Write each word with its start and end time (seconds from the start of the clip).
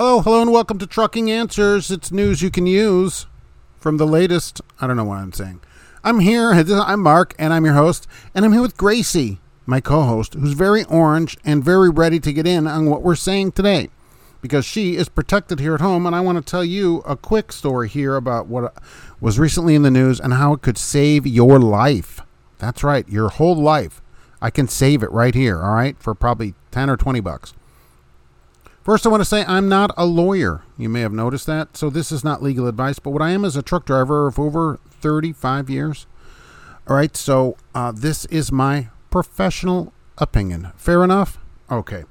Hello, 0.00 0.22
hello, 0.22 0.40
and 0.40 0.50
welcome 0.50 0.78
to 0.78 0.86
Trucking 0.86 1.30
Answers. 1.30 1.90
It's 1.90 2.10
news 2.10 2.40
you 2.40 2.50
can 2.50 2.64
use 2.66 3.26
from 3.76 3.98
the 3.98 4.06
latest. 4.06 4.62
I 4.80 4.86
don't 4.86 4.96
know 4.96 5.04
what 5.04 5.18
I'm 5.18 5.34
saying. 5.34 5.60
I'm 6.02 6.20
here. 6.20 6.52
I'm 6.54 7.02
Mark, 7.02 7.34
and 7.38 7.52
I'm 7.52 7.66
your 7.66 7.74
host, 7.74 8.06
and 8.34 8.46
I'm 8.46 8.54
here 8.54 8.62
with 8.62 8.78
Gracie, 8.78 9.40
my 9.66 9.78
co 9.78 10.04
host, 10.04 10.32
who's 10.32 10.54
very 10.54 10.84
orange 10.84 11.36
and 11.44 11.62
very 11.62 11.90
ready 11.90 12.18
to 12.18 12.32
get 12.32 12.46
in 12.46 12.66
on 12.66 12.86
what 12.86 13.02
we're 13.02 13.14
saying 13.14 13.52
today 13.52 13.90
because 14.40 14.64
she 14.64 14.96
is 14.96 15.10
protected 15.10 15.60
here 15.60 15.74
at 15.74 15.82
home. 15.82 16.06
And 16.06 16.16
I 16.16 16.20
want 16.20 16.38
to 16.38 16.50
tell 16.50 16.64
you 16.64 17.00
a 17.00 17.14
quick 17.14 17.52
story 17.52 17.90
here 17.90 18.16
about 18.16 18.46
what 18.46 18.72
was 19.20 19.38
recently 19.38 19.74
in 19.74 19.82
the 19.82 19.90
news 19.90 20.18
and 20.18 20.32
how 20.32 20.54
it 20.54 20.62
could 20.62 20.78
save 20.78 21.26
your 21.26 21.58
life. 21.58 22.22
That's 22.56 22.82
right, 22.82 23.06
your 23.06 23.28
whole 23.28 23.54
life. 23.54 24.00
I 24.40 24.48
can 24.48 24.66
save 24.66 25.02
it 25.02 25.12
right 25.12 25.34
here, 25.34 25.62
all 25.62 25.74
right, 25.74 25.98
for 25.98 26.14
probably 26.14 26.54
10 26.70 26.88
or 26.88 26.96
20 26.96 27.20
bucks. 27.20 27.52
First, 28.82 29.06
I 29.06 29.10
want 29.10 29.20
to 29.20 29.26
say 29.26 29.44
I'm 29.44 29.68
not 29.68 29.92
a 29.96 30.06
lawyer. 30.06 30.62
You 30.78 30.88
may 30.88 31.00
have 31.00 31.12
noticed 31.12 31.46
that. 31.46 31.76
So, 31.76 31.90
this 31.90 32.10
is 32.10 32.24
not 32.24 32.42
legal 32.42 32.66
advice, 32.66 32.98
but 32.98 33.10
what 33.10 33.22
I 33.22 33.30
am 33.30 33.44
is 33.44 33.56
a 33.56 33.62
truck 33.62 33.84
driver 33.84 34.26
of 34.26 34.38
over 34.38 34.78
35 34.90 35.68
years. 35.68 36.06
All 36.88 36.96
right, 36.96 37.14
so 37.16 37.56
uh, 37.74 37.92
this 37.92 38.24
is 38.26 38.50
my 38.50 38.88
professional 39.10 39.92
opinion. 40.18 40.72
Fair 40.76 41.04
enough? 41.04 41.38
Okay. 41.70 42.04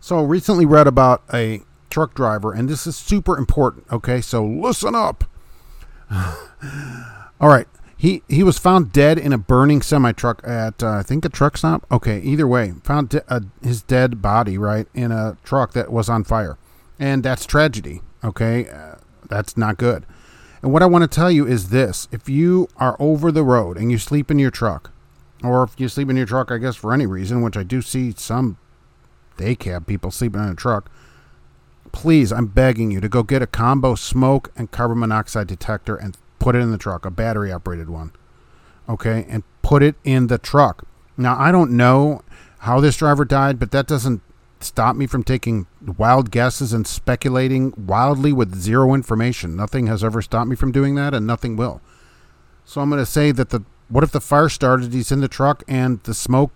So, 0.00 0.22
recently 0.22 0.64
read 0.64 0.86
about 0.86 1.22
a 1.34 1.62
truck 1.90 2.14
driver, 2.14 2.52
and 2.52 2.68
this 2.68 2.86
is 2.86 2.96
super 2.96 3.36
important. 3.36 3.86
Okay, 3.92 4.20
so 4.20 4.44
listen 4.44 4.94
up. 4.94 5.24
All 7.40 7.48
right. 7.48 7.66
He, 8.02 8.24
he 8.28 8.42
was 8.42 8.58
found 8.58 8.90
dead 8.90 9.16
in 9.16 9.32
a 9.32 9.38
burning 9.38 9.80
semi 9.80 10.10
truck 10.10 10.42
at 10.42 10.82
uh, 10.82 10.90
I 10.90 11.02
think 11.04 11.24
a 11.24 11.28
truck 11.28 11.56
stop. 11.56 11.86
Okay, 11.88 12.18
either 12.18 12.48
way, 12.48 12.74
found 12.82 13.10
de- 13.10 13.32
uh, 13.32 13.42
his 13.62 13.80
dead 13.84 14.20
body 14.20 14.58
right 14.58 14.88
in 14.92 15.12
a 15.12 15.36
truck 15.44 15.72
that 15.74 15.92
was 15.92 16.08
on 16.08 16.24
fire, 16.24 16.58
and 16.98 17.22
that's 17.22 17.46
tragedy. 17.46 18.02
Okay, 18.24 18.68
uh, 18.68 18.96
that's 19.28 19.56
not 19.56 19.76
good. 19.76 20.04
And 20.62 20.72
what 20.72 20.82
I 20.82 20.86
want 20.86 21.02
to 21.02 21.14
tell 21.14 21.30
you 21.30 21.46
is 21.46 21.68
this: 21.68 22.08
if 22.10 22.28
you 22.28 22.66
are 22.76 22.96
over 22.98 23.30
the 23.30 23.44
road 23.44 23.76
and 23.76 23.92
you 23.92 23.98
sleep 23.98 24.32
in 24.32 24.38
your 24.40 24.50
truck, 24.50 24.90
or 25.44 25.62
if 25.62 25.78
you 25.78 25.88
sleep 25.88 26.10
in 26.10 26.16
your 26.16 26.26
truck, 26.26 26.50
I 26.50 26.58
guess 26.58 26.74
for 26.74 26.92
any 26.92 27.06
reason, 27.06 27.40
which 27.40 27.56
I 27.56 27.62
do 27.62 27.80
see 27.80 28.12
some 28.16 28.58
day 29.36 29.54
cab 29.54 29.86
people 29.86 30.10
sleeping 30.10 30.42
in 30.42 30.48
a 30.48 30.56
truck, 30.56 30.90
please, 31.92 32.32
I'm 32.32 32.46
begging 32.48 32.90
you 32.90 33.00
to 33.00 33.08
go 33.08 33.22
get 33.22 33.42
a 33.42 33.46
combo 33.46 33.94
smoke 33.94 34.50
and 34.56 34.72
carbon 34.72 34.98
monoxide 34.98 35.46
detector 35.46 35.94
and 35.94 36.16
put 36.42 36.56
it 36.56 36.58
in 36.58 36.72
the 36.72 36.78
truck, 36.78 37.06
a 37.06 37.10
battery 37.10 37.52
operated 37.52 37.88
one. 37.88 38.12
Okay, 38.88 39.24
and 39.28 39.44
put 39.62 39.82
it 39.82 39.94
in 40.02 40.26
the 40.26 40.38
truck. 40.38 40.84
Now, 41.16 41.38
I 41.38 41.52
don't 41.52 41.70
know 41.70 42.22
how 42.58 42.80
this 42.80 42.96
driver 42.96 43.24
died, 43.24 43.58
but 43.58 43.70
that 43.70 43.86
doesn't 43.86 44.20
stop 44.58 44.96
me 44.96 45.06
from 45.06 45.22
taking 45.22 45.66
wild 45.96 46.30
guesses 46.30 46.72
and 46.72 46.86
speculating 46.86 47.72
wildly 47.76 48.32
with 48.32 48.56
zero 48.56 48.92
information. 48.92 49.56
Nothing 49.56 49.86
has 49.86 50.02
ever 50.02 50.20
stopped 50.20 50.48
me 50.48 50.56
from 50.56 50.72
doing 50.72 50.96
that, 50.96 51.14
and 51.14 51.26
nothing 51.26 51.56
will. 51.56 51.80
So 52.64 52.80
I'm 52.80 52.90
going 52.90 53.00
to 53.00 53.06
say 53.06 53.30
that 53.32 53.50
the 53.50 53.62
what 53.88 54.04
if 54.04 54.10
the 54.10 54.20
fire 54.20 54.48
started? 54.48 54.92
He's 54.92 55.12
in 55.12 55.20
the 55.20 55.28
truck, 55.28 55.62
and 55.68 56.02
the 56.04 56.14
smoke, 56.14 56.50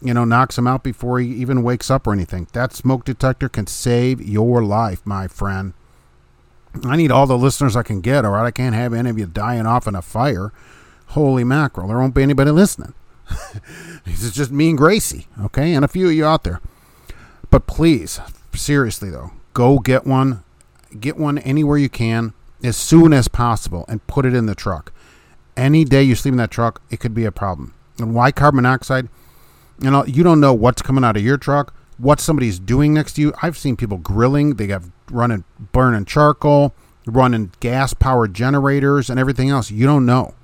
you 0.00 0.14
know, 0.14 0.24
knocks 0.24 0.58
him 0.58 0.66
out 0.66 0.84
before 0.84 1.18
he 1.18 1.28
even 1.28 1.62
wakes 1.62 1.90
up 1.90 2.06
or 2.06 2.12
anything. 2.12 2.46
That 2.52 2.74
smoke 2.74 3.04
detector 3.04 3.48
can 3.48 3.66
save 3.66 4.20
your 4.20 4.62
life, 4.62 5.00
my 5.04 5.26
friend. 5.26 5.72
I 6.84 6.96
need 6.96 7.10
all 7.10 7.26
the 7.26 7.38
listeners 7.38 7.76
I 7.76 7.82
can 7.82 8.00
get, 8.00 8.24
all 8.24 8.32
right? 8.32 8.46
I 8.46 8.50
can't 8.50 8.74
have 8.74 8.94
any 8.94 9.10
of 9.10 9.18
you 9.18 9.26
dying 9.26 9.66
off 9.66 9.86
in 9.86 9.94
a 9.94 10.02
fire. 10.02 10.52
Holy 11.08 11.44
mackerel, 11.44 11.88
there 11.88 11.98
won't 11.98 12.14
be 12.14 12.22
anybody 12.22 12.50
listening. 12.50 12.94
this 14.04 14.22
is 14.22 14.32
just 14.32 14.50
me 14.50 14.70
and 14.70 14.78
Gracie, 14.78 15.26
okay? 15.40 15.74
And 15.74 15.84
a 15.84 15.88
few 15.88 16.06
of 16.06 16.14
you 16.14 16.24
out 16.24 16.44
there. 16.44 16.60
But 17.50 17.66
please, 17.66 18.20
seriously 18.54 19.10
though, 19.10 19.32
go 19.52 19.78
get 19.78 20.06
one. 20.06 20.42
Get 20.98 21.16
one 21.16 21.38
anywhere 21.38 21.78
you 21.78 21.88
can 21.88 22.34
as 22.62 22.76
soon 22.76 23.12
as 23.12 23.28
possible 23.28 23.84
and 23.88 24.06
put 24.06 24.26
it 24.26 24.34
in 24.34 24.46
the 24.46 24.54
truck. 24.54 24.92
Any 25.56 25.84
day 25.84 26.02
you 26.02 26.14
sleep 26.14 26.32
in 26.32 26.38
that 26.38 26.50
truck, 26.50 26.82
it 26.90 27.00
could 27.00 27.14
be 27.14 27.24
a 27.24 27.32
problem. 27.32 27.74
And 27.98 28.14
why 28.14 28.32
carbon 28.32 28.56
monoxide? 28.56 29.08
You 29.80 29.90
know, 29.90 30.04
you 30.04 30.22
don't 30.22 30.40
know 30.40 30.54
what's 30.54 30.82
coming 30.82 31.04
out 31.04 31.16
of 31.16 31.22
your 31.22 31.36
truck 31.36 31.74
what 31.98 32.20
somebody's 32.20 32.58
doing 32.58 32.94
next 32.94 33.14
to 33.14 33.20
you. 33.20 33.32
I've 33.42 33.56
seen 33.56 33.76
people 33.76 33.98
grilling. 33.98 34.56
They 34.56 34.68
have 34.68 34.90
running, 35.10 35.44
burning 35.72 36.04
charcoal, 36.04 36.74
running 37.06 37.52
gas 37.60 37.94
powered 37.94 38.34
generators, 38.34 39.10
and 39.10 39.18
everything 39.18 39.50
else. 39.50 39.70
You 39.70 39.86
don't 39.86 40.06
know. 40.06 40.34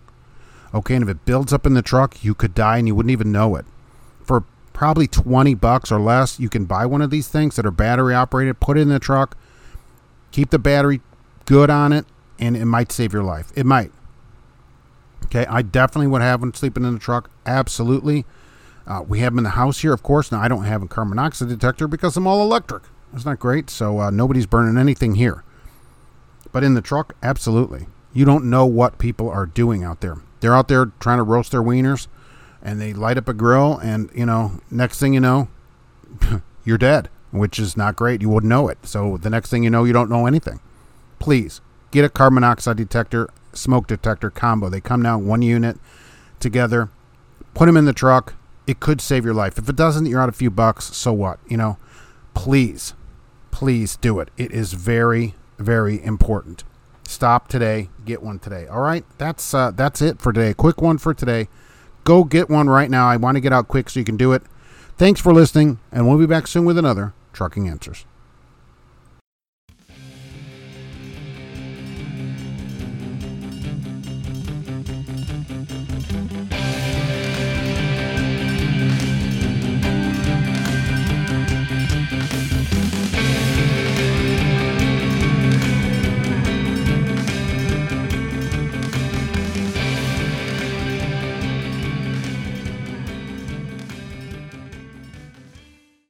Okay, 0.74 0.94
and 0.94 1.02
if 1.02 1.08
it 1.08 1.24
builds 1.24 1.52
up 1.52 1.66
in 1.66 1.74
the 1.74 1.82
truck, 1.82 2.22
you 2.22 2.34
could 2.34 2.54
die 2.54 2.78
and 2.78 2.86
you 2.86 2.94
wouldn't 2.94 3.10
even 3.10 3.32
know 3.32 3.56
it. 3.56 3.64
For 4.22 4.44
probably 4.72 5.06
20 5.06 5.54
bucks 5.54 5.90
or 5.90 5.98
less, 5.98 6.38
you 6.38 6.48
can 6.48 6.66
buy 6.66 6.84
one 6.86 7.02
of 7.02 7.10
these 7.10 7.28
things 7.28 7.56
that 7.56 7.66
are 7.66 7.70
battery 7.70 8.14
operated, 8.14 8.60
put 8.60 8.76
it 8.76 8.82
in 8.82 8.88
the 8.88 8.98
truck, 8.98 9.36
keep 10.30 10.50
the 10.50 10.58
battery 10.58 11.00
good 11.46 11.70
on 11.70 11.92
it, 11.92 12.04
and 12.38 12.56
it 12.56 12.66
might 12.66 12.92
save 12.92 13.12
your 13.12 13.22
life. 13.24 13.50
It 13.56 13.64
might. 13.64 13.90
Okay, 15.24 15.46
I 15.46 15.62
definitely 15.62 16.06
would 16.08 16.22
have 16.22 16.40
one 16.40 16.54
sleeping 16.54 16.84
in 16.84 16.94
the 16.94 17.00
truck. 17.00 17.30
Absolutely. 17.44 18.24
Uh, 18.88 19.04
we 19.06 19.20
have 19.20 19.32
them 19.32 19.38
in 19.38 19.44
the 19.44 19.50
house 19.50 19.80
here, 19.80 19.92
of 19.92 20.02
course. 20.02 20.32
Now, 20.32 20.40
I 20.40 20.48
don't 20.48 20.64
have 20.64 20.82
a 20.82 20.88
carbon 20.88 21.10
monoxide 21.10 21.48
detector 21.48 21.86
because 21.86 22.16
I'm 22.16 22.26
all 22.26 22.40
electric. 22.40 22.84
It's 23.12 23.26
not 23.26 23.38
great, 23.38 23.68
so 23.68 24.00
uh, 24.00 24.10
nobody's 24.10 24.46
burning 24.46 24.78
anything 24.78 25.16
here. 25.16 25.44
But 26.52 26.64
in 26.64 26.72
the 26.72 26.80
truck, 26.80 27.14
absolutely. 27.22 27.86
You 28.14 28.24
don't 28.24 28.48
know 28.48 28.64
what 28.64 28.98
people 28.98 29.28
are 29.28 29.44
doing 29.44 29.84
out 29.84 30.00
there. 30.00 30.16
They're 30.40 30.54
out 30.54 30.68
there 30.68 30.86
trying 31.00 31.18
to 31.18 31.22
roast 31.22 31.52
their 31.52 31.62
wieners, 31.62 32.06
and 32.62 32.80
they 32.80 32.94
light 32.94 33.18
up 33.18 33.28
a 33.28 33.34
grill, 33.34 33.76
and, 33.76 34.08
you 34.14 34.24
know, 34.24 34.60
next 34.70 34.98
thing 34.98 35.12
you 35.12 35.20
know, 35.20 35.48
you're 36.64 36.78
dead, 36.78 37.10
which 37.30 37.58
is 37.58 37.76
not 37.76 37.94
great. 37.94 38.22
You 38.22 38.30
wouldn't 38.30 38.48
know 38.48 38.68
it. 38.68 38.78
So 38.84 39.18
the 39.18 39.30
next 39.30 39.50
thing 39.50 39.64
you 39.64 39.70
know, 39.70 39.84
you 39.84 39.92
don't 39.92 40.10
know 40.10 40.26
anything. 40.26 40.60
Please 41.18 41.60
get 41.90 42.06
a 42.06 42.08
carbon 42.08 42.36
monoxide 42.36 42.78
detector, 42.78 43.28
smoke 43.52 43.86
detector 43.86 44.30
combo. 44.30 44.70
They 44.70 44.80
come 44.80 45.02
now 45.02 45.18
one 45.18 45.42
unit 45.42 45.76
together. 46.40 46.88
Put 47.52 47.66
them 47.66 47.76
in 47.76 47.84
the 47.84 47.92
truck 47.92 48.34
it 48.68 48.80
could 48.80 49.00
save 49.00 49.24
your 49.24 49.34
life. 49.34 49.58
If 49.58 49.68
it 49.68 49.76
doesn't, 49.76 50.06
you're 50.06 50.20
out 50.20 50.28
a 50.28 50.32
few 50.32 50.50
bucks. 50.50 50.94
So 50.94 51.12
what? 51.12 51.40
You 51.48 51.56
know, 51.56 51.78
please, 52.34 52.92
please 53.50 53.96
do 53.96 54.20
it. 54.20 54.30
It 54.36 54.52
is 54.52 54.74
very, 54.74 55.34
very 55.58 56.04
important. 56.04 56.64
Stop 57.04 57.48
today. 57.48 57.88
Get 58.04 58.22
one 58.22 58.38
today. 58.38 58.66
All 58.66 58.82
right. 58.82 59.04
That's 59.16 59.54
uh, 59.54 59.70
that's 59.70 60.02
it 60.02 60.20
for 60.20 60.34
today. 60.34 60.52
Quick 60.52 60.82
one 60.82 60.98
for 60.98 61.14
today. 61.14 61.48
Go 62.04 62.24
get 62.24 62.50
one 62.50 62.68
right 62.68 62.90
now. 62.90 63.08
I 63.08 63.16
want 63.16 63.36
to 63.36 63.40
get 63.40 63.54
out 63.54 63.68
quick 63.68 63.88
so 63.88 63.98
you 63.98 64.04
can 64.04 64.18
do 64.18 64.32
it. 64.32 64.42
Thanks 64.98 65.20
for 65.20 65.32
listening, 65.32 65.78
and 65.90 66.06
we'll 66.06 66.18
be 66.18 66.26
back 66.26 66.46
soon 66.46 66.66
with 66.66 66.76
another 66.76 67.14
Trucking 67.32 67.68
Answers. 67.68 68.04